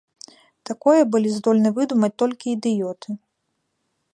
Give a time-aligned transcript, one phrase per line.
[0.69, 3.09] Такое былі здольны выдумаць толькі ідыёты.